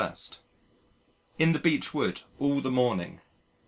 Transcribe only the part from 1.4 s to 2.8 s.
the Beech Wood all the